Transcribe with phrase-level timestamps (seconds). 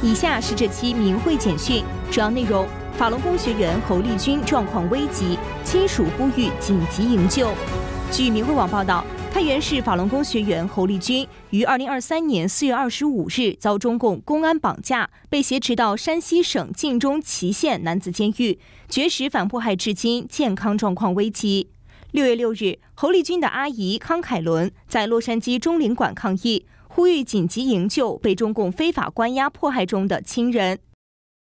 [0.00, 7.50] 以下是这期明慧简讯，主要内容：法轮功学员侯立军状况危急，亲属呼吁紧急营救。
[8.12, 21.70] 据明慧网报道，太原市法轮功学员侯立军于二零二三年四月二十五日遭中共公安绑架，被挟持到山西省晋中祁县男子监狱，绝食反迫害至今，健康状况危急。
[22.12, 26.66] 六月六日，侯立军的阿姨康凯伦在洛杉矶中领馆抗议。
[26.88, 30.78] 呼吁紧急营救被中共非法关押迫害中的亲人。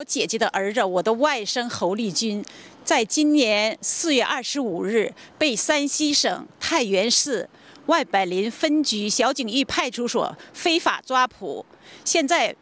[0.00, 2.44] 我姐姐的儿子，我的外甥侯立军，
[2.84, 7.48] 在今年四月二十五日被山西省太原市
[7.86, 11.66] 外柏林分局小景峪派出所非法抓捕，
[12.04, 12.54] 现在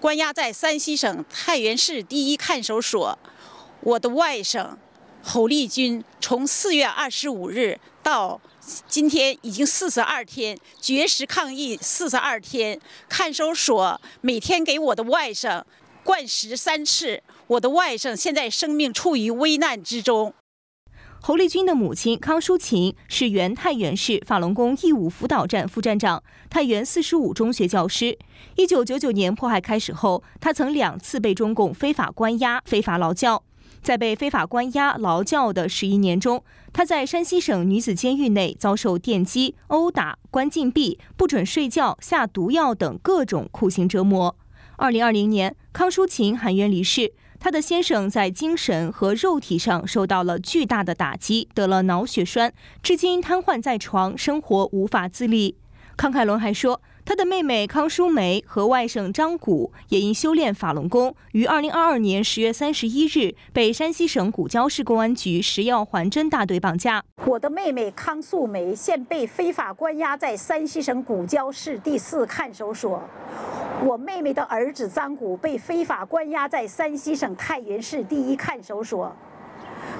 [0.00, 3.18] 关押在山西省太原市第一看守所。
[3.80, 4.70] 我的外甥
[5.22, 8.40] 侯立军从四月二十五日到。
[8.86, 15.62] 今天已经四十二天绝食抗议，四十二天看守所每天给我的外甥
[16.02, 20.32] 灌食三次，我的外甥现在生命处于危难之中。
[21.20, 28.18] 侯丽君的母亲康淑琴是原太原市法轮功义务辅导站副站长，太原四十五中学教师。
[28.56, 33.42] 一九九九年迫害开始后，他曾两次被中共非法关押、非法劳教。
[33.82, 44.36] 在被非法关押劳教的十一年中，他在山西省女子监狱内遭受电击、殴打、关禁闭、不准睡觉、下毒药等各种酷刑折磨。
[44.76, 55.56] 二零二零年，康淑琴含冤离世，她的先生在精神和肉体上受到了巨大的打击，得了脑血栓，至今瘫痪在床，生活无法自理。
[55.96, 56.80] 康凯伦还说。
[57.08, 67.02] 他的妹妹康淑梅和外甥张谷也因修炼法轮功，于二零二二年十月三十一日被山西省古交市公安局食药环侦大队绑架。
[67.24, 73.02] 我的妹妹康素梅现被非法关押在山西省古交市第四看守所，
[73.86, 79.16] 我妹妹的儿子张谷被非法关押在山西省太原市第一看守所，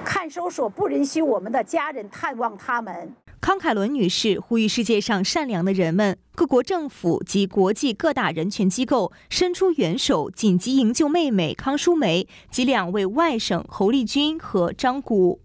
[0.05, 3.11] 看守所不允许我们的家人探望他们。
[3.49, 15.41] 康凯伦女士呼吁世界上善良的人们、各国政府及国际各大人权机构伸出援手，紧急营救妹妹康淑梅及两位外甥侯丽君和张谷。